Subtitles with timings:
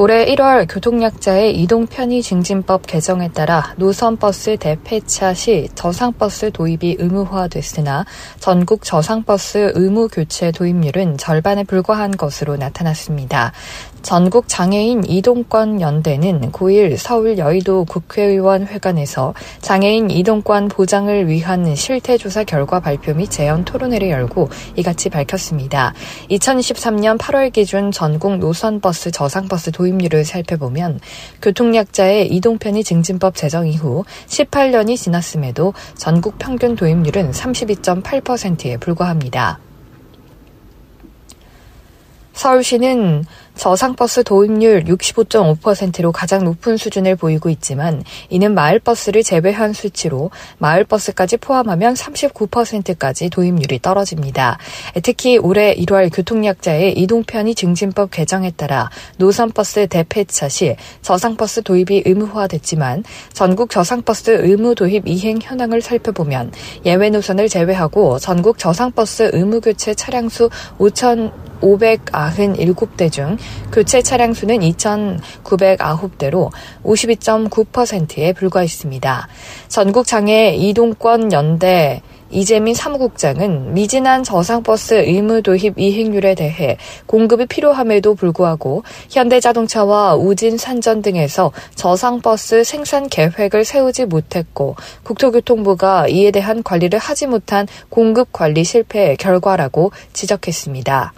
[0.00, 8.04] 올해 1월 교통약자의 이동편의 증진법 개정에 따라 노선버스 대폐차 시 저상버스 도입이 의무화됐으나
[8.38, 13.52] 전국 저상버스 의무 교체 도입률은 절반에 불과한 것으로 나타났습니다.
[14.02, 22.80] 전국 장애인 이동권 연대는 9일 서울 여의도 국회의원 회관에서 장애인 이동권 보장을 위한 실태조사 결과
[22.80, 25.94] 발표 및 재연 토론회를 열고 이같이 밝혔습니다.
[26.30, 31.00] 2023년 8월 기준 전국 노선버스 저상버스 도입률을 살펴보면
[31.42, 39.58] 교통약자의 이동편의 증진법 제정 이후 18년이 지났음에도 전국 평균 도입률은 32.8%에 불과합니다.
[42.38, 43.24] 서울시는
[43.58, 53.30] 저상버스 도입률 65.5%로 가장 높은 수준을 보이고 있지만 이는 마을버스를 제외한 수치로 마을버스까지 포함하면 39%까지
[53.30, 54.58] 도입률이 떨어집니다.
[55.02, 63.70] 특히 올해 1월 교통약자의 이동편의 증진법 개정에 따라 노선버스 대폐차 시 저상버스 도입이 의무화됐지만 전국
[63.70, 66.52] 저상버스 의무 도입 이행 현황을 살펴보면
[66.86, 70.48] 예외 노선을 제외하고 전국 저상버스 의무 교체 차량 수
[70.78, 73.36] 5,597대 중
[73.72, 76.50] 교체 차량 수는 2,909대로
[76.84, 79.28] 52.9%에 불과했습니다.
[79.68, 86.76] 전국 장애 이동권 연대 이재민 사무국장은 미진한 저상버스 의무 도입 이행률에 대해
[87.06, 96.62] 공급이 필요함에도 불구하고 현대자동차와 우진 산전 등에서 저상버스 생산 계획을 세우지 못했고 국토교통부가 이에 대한
[96.62, 101.12] 관리를 하지 못한 공급 관리 실패의 결과라고 지적했습니다.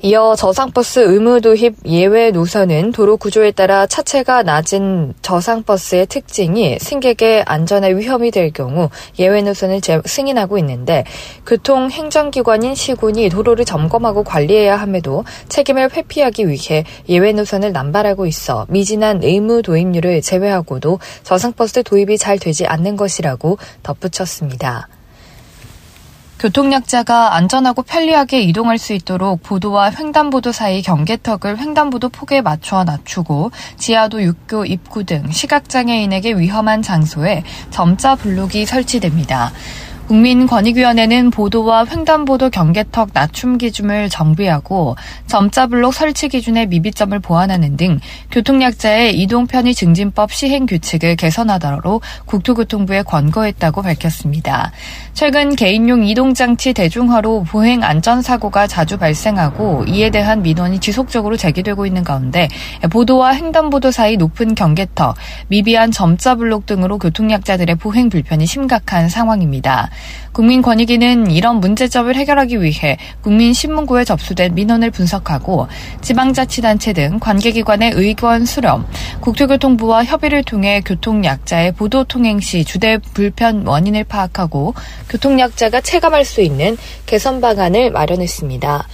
[0.00, 7.96] 이어 저상버스 의무 도입 예외 노선은 도로 구조에 따라 차체가 낮은 저상버스의 특징이 승객의 안전에
[7.96, 11.02] 위험이 될 경우 예외 노선을 승인하고 있는데
[11.44, 19.24] 교통 행정기관인 시군이 도로를 점검하고 관리해야 함에도 책임을 회피하기 위해 예외 노선을 남발하고 있어 미진한
[19.24, 24.86] 의무 도입률을 제외하고도 저상버스 도입이 잘 되지 않는 것이라고 덧붙였습니다.
[26.38, 34.22] 교통약자가 안전하고 편리하게 이동할 수 있도록 보도와 횡단보도 사이 경계턱을 횡단보도 폭에 맞춰 낮추고 지하도
[34.22, 39.52] 육교 입구 등 시각장애인에게 위험한 장소에 점자 블록이 설치됩니다.
[40.08, 44.96] 국민권익위원회는 보도와 횡단보도 경계턱 낮춤 기준을 정비하고
[45.26, 48.00] 점자블록 설치 기준의 미비점을 보완하는 등
[48.30, 54.72] 교통약자의 이동편의 증진법 시행 규칙을 개선하도록 국토교통부에 권고했다고 밝혔습니다.
[55.18, 62.46] 최근 개인용 이동장치 대중화로 보행 안전사고가 자주 발생하고 이에 대한 민원이 지속적으로 제기되고 있는 가운데
[62.88, 65.16] 보도와 횡단보도 사이 높은 경계턱,
[65.48, 69.90] 미비한 점자 블록 등으로 교통약자들의 보행 불편이 심각한 상황입니다.
[70.30, 75.66] 국민권익위는 이런 문제점을 해결하기 위해 국민신문고에 접수된 민원을 분석하고
[76.00, 78.86] 지방자치단체 등 관계기관의 의견 수렴,
[79.18, 84.74] 국토교통부와 협의를 통해 교통약자의 보도 통행 시 주대 불편 원인을 파악하고
[85.08, 86.76] 교통약자가 체감할 수 있는
[87.06, 88.86] 개선 방안을 마련했습니다.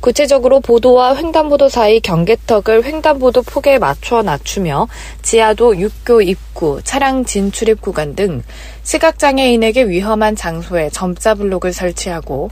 [0.00, 4.88] 구체적으로 보도와 횡단보도 사이 경계턱을 횡단보도 폭에 맞춰 낮추며
[5.22, 8.42] 지하도 육교 입구, 차량 진출입 구간 등
[8.82, 12.50] 시각장애인에게 위험한 장소에 점자 블록을 설치하고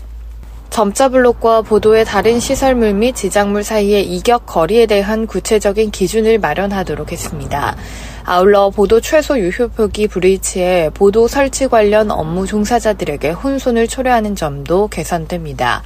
[0.71, 7.77] 점자 블록과 보도의 다른 시설물 및 지작물 사이의 이격 거리에 대한 구체적인 기준을 마련하도록 했습니다.
[8.25, 15.83] 아울러 보도 최소 유효 표기 불일치에 보도 설치 관련 업무 종사자들에게 혼선을 초래하는 점도 개선됩니다.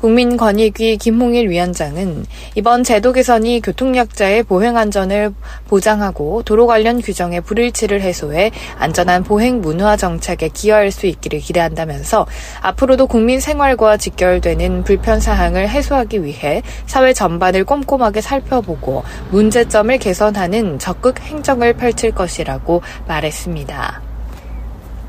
[0.00, 5.32] 국민권익위 김홍일 위원장은 이번 제도 개선이 교통약자의 보행 안전을
[5.68, 12.26] 보장하고 도로 관련 규정의 불일치를 해소해 안전한 보행 문화 정착에 기여할 수 있기를 기대한다면서
[12.60, 21.20] 앞으로도 국민 생활과 직결되는 불편 사항을 해소하기 위해 사회 전반을 꼼꼼하게 살펴보고 문제점을 개선하는 적극
[21.20, 24.05] 행정을 펼칠 것이라고 말했습니다.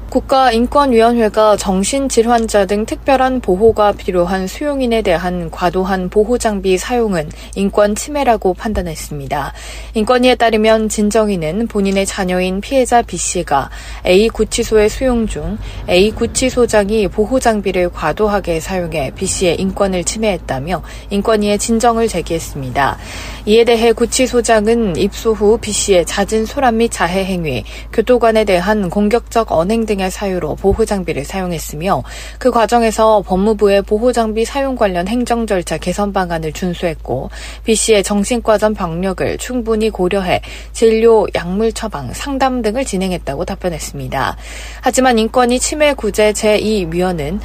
[0.10, 9.54] 국가인권위원회가 정신질환자 등 특별한 보호가 필요한 수용인에 대한 과도한 보호장비 사용은 인권 침해라고 판단했습니다.
[9.96, 13.70] 인권위에 따르면 진정인은 본인의 자녀인 피해자 B씨가
[14.06, 15.58] A구치소에 수용 중
[15.90, 22.98] A구치소장이 보호장비를 과도하게 사용해 B씨의 인권을 침해했다며 인권위에 진정을 제기했습니다.
[23.46, 29.86] 이에 대해 구치소장은 입소 후 B씨의 잦은 소란 및 자해 행위, 교도관에 대한 공격적 언행
[29.86, 32.04] 등 등의 사유로 보호 장비를 사용했으며
[32.38, 37.30] 그 과정에서 법무부의 보호 장비 사용 관련 행정 절차 개선 방안을 준수했고
[37.66, 40.42] B 씨의 정신과 전 병력을 충분히 고려해
[40.72, 44.38] 진료, 약물 처방, 상담 등을 진행했다고 답변했습니다.
[44.82, 47.40] 하지만 인권위 침해 구제 제2위원은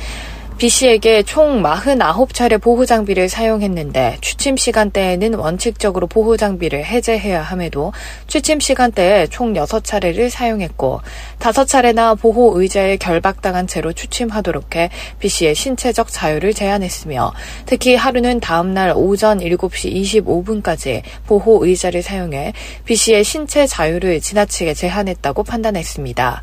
[0.63, 7.93] B 씨에게 총 49차례 보호장비를 사용했는데 취침 시간대에는 원칙적으로 보호장비를 해제해야 함에도
[8.29, 11.01] 취침 시간대에 총 6차례를 사용했고
[11.41, 17.33] 5차례나 보호 의자에 결박당한 채로 취침하도록 해 B 씨의 신체적 자유를 제한했으며
[17.67, 22.53] 특히 하루는 다음날 오전 7시 25분까지 보호 의자를 사용해
[22.85, 26.43] B 씨의 신체 자유를 지나치게 제한했다고 판단했습니다.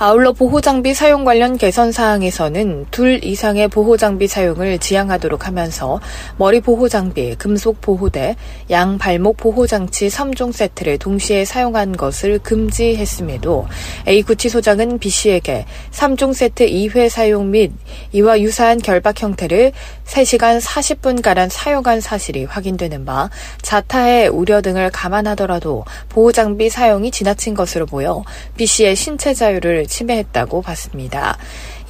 [0.00, 6.00] 아울러 보호장비 사용 관련 개선 사항에서는 둘 이상의 보호장비 사용을 지향하도록 하면서
[6.36, 8.36] 머리 보호장비, 금속 보호대,
[8.70, 13.66] 양 발목 보호장치 3종 세트를 동시에 사용한 것을 금지했음에도
[14.06, 17.72] A구치소장은 B씨에게 3종 세트 2회 사용 및
[18.12, 19.72] 이와 유사한 결박 형태를
[20.08, 23.28] 3시간 40분가량 사용한 사실이 확인되는 바
[23.62, 28.24] 자타의 우려 등을 감안하더라도 보호장비 사용이 지나친 것으로 보여
[28.56, 31.36] B씨의 신체 자유를 침해했다고 봤습니다.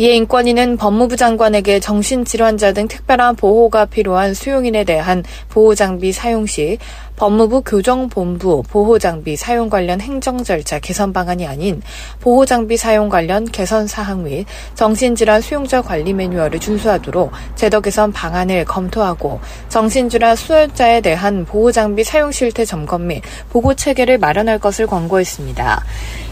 [0.01, 6.79] 이에 인권위는 법무부 장관에게 정신질환자 등 특별한 보호가 필요한 수용인에 대한 보호장비 사용 시
[7.17, 11.83] 법무부 교정본부 보호장비 사용 관련 행정 절차 개선 방안이 아닌
[12.21, 14.47] 보호장비 사용 관련 개선 사항 및
[14.77, 22.65] 정신질환 수용자 관리 매뉴얼을 준수하도록 제도 개선 방안을 검토하고 정신질환 수용자에 대한 보호장비 사용 실태
[22.65, 25.83] 점검 및 보고 체계를 마련할 것을 권고했습니다.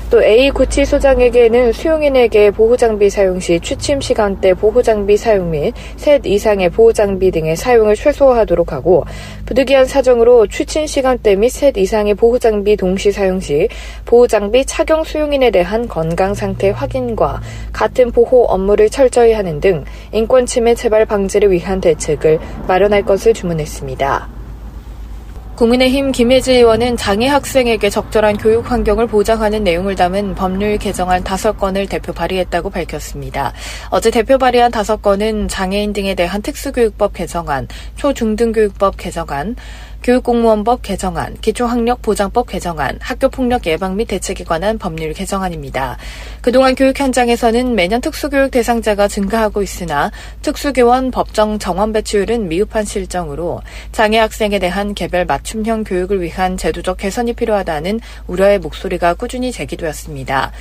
[0.08, 7.32] 또 A 구치소장에게는 수용인에게 보호장비 사용 시 취침 시간대 보호장비 사용 및 셋 이상의 보호장비
[7.32, 9.04] 등의 사용을 최소화하도록 하고
[9.46, 13.68] 부득이한 사정으로 취침 시간대 및 셋 이상의 보호장비 동시 사용 시
[14.04, 17.40] 보호장비 착용 수용인에 대한 건강 상태 확인과
[17.72, 22.38] 같은 보호 업무를 철저히 하는 등 인권 침해 재발 방지를 위한 대책을
[22.68, 24.35] 마련할 것을 주문했습니다.
[25.56, 32.12] 국민의힘 김혜지 의원은 장애 학생에게 적절한 교육 환경을 보장하는 내용을 담은 법률 개정안 5건을 대표
[32.12, 33.54] 발의했다고 밝혔습니다.
[33.88, 39.56] 어제 대표 발의한 5건은 장애인 등에 대한 특수교육법 개정안, 초중등교육법 개정안,
[40.06, 45.96] 교육공무원법 개정안, 기초학력보장법 개정안, 학교폭력 예방 및 대책에 관한 법률 개정안입니다.
[46.40, 50.12] 그동안 교육 현장에서는 매년 특수교육 대상자가 증가하고 있으나
[50.42, 57.32] 특수교원 법정 정원 배치율은 미흡한 실정으로 장애 학생에 대한 개별 맞춤형 교육을 위한 제도적 개선이
[57.32, 57.98] 필요하다는
[58.28, 60.52] 우려의 목소리가 꾸준히 제기되었습니다.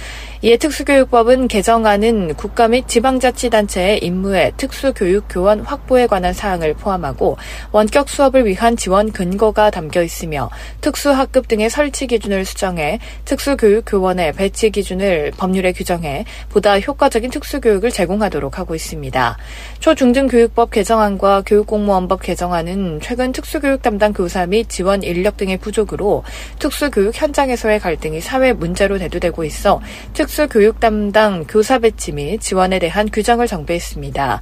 [0.41, 7.37] 이에 특수교육법은 개정안은 국가 및 지방자치단체의 임무에 특수교육 교원 확보에 관한 사항을 포함하고
[7.71, 10.49] 원격 수업을 위한 지원 근 근거가 담겨 있으며
[10.81, 18.57] 특수학급 등의 설치 기준을 수정해 특수교육 교원의 배치 기준을 법률에 규정해 보다 효과적인 특수교육을 제공하도록
[18.57, 19.37] 하고 있습니다.
[19.79, 26.23] 초중등교육법 개정안과 교육공무원법 개정안은 최근 특수교육 담당 교사 및 지원 인력 등의 부족으로
[26.59, 29.81] 특수교육 현장에서의 갈등이 사회 문제로 대두되고 있어
[30.13, 34.41] 특수교육 담당 교사 배치 및 지원에 대한 규정을 정비했습니다.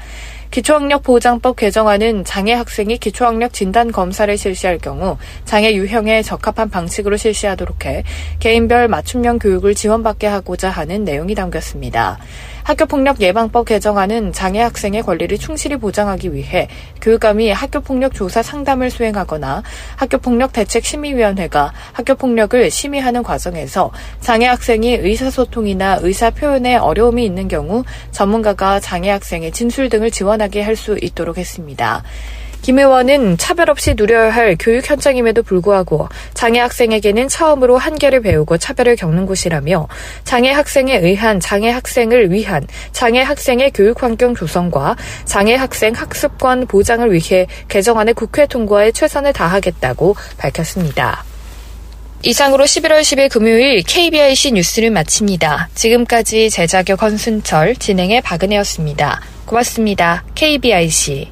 [0.54, 7.84] 기초학력 보장법 개정안은 장애 학생이 기초학력 진단 검사를 실시할 경우 장애 유형에 적합한 방식으로 실시하도록
[7.88, 8.04] 해
[8.40, 12.20] 개인별 맞춤형 교육을 지원받게 하고자 하는 내용이 담겼습니다.
[12.64, 16.68] 학교폭력 예방법 개정안은 장애 학생의 권리를 충실히 보장하기 위해
[17.02, 19.64] 교육감이 학교폭력 조사 상담을 수행하거나
[19.96, 23.92] 학교폭력 대책 심의위원회가 학교폭력을 심의하는 과정에서
[24.22, 30.74] 장애 학생이 의사소통이나 의사 표현에 어려움이 있는 경우 전문가가 장애 학생의 진술 등을 지원하게 할
[30.74, 32.04] 수 있도록 했습니다.
[32.64, 38.96] 김 의원은 차별 없이 누려야 할 교육 현장임에도 불구하고 장애 학생에게는 처음으로 한계를 배우고 차별을
[38.96, 39.90] 겪는 곳이라며
[40.24, 47.12] 장애 학생에 의한 장애 학생을 위한 장애 학생의 교육 환경 조성과 장애 학생 학습권 보장을
[47.12, 51.26] 위해 개정안의 국회 통과에 최선을 다하겠다고 밝혔습니다.
[52.26, 55.68] 이상으로 11월 10일 금요일 KBIC 뉴스를 마칩니다.
[55.76, 59.20] 지금까지 제작의 권순철, 진행의 박은혜였습니다.
[59.46, 60.24] 고맙습니다.
[60.34, 61.28] KBIC.